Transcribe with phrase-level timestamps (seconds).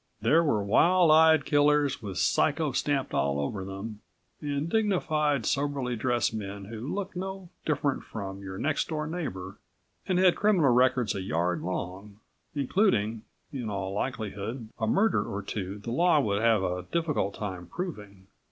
[0.19, 3.99] There were wild eyed killers with "psycho" stamped all over them,
[4.41, 9.59] and dignified, soberly dressed men who looked no different from your next door neighbor
[10.07, 12.17] and had criminal records a yard long,
[12.55, 13.21] including,
[13.53, 18.25] in all likelihood, a murder or two the Law would have a difficult time proving.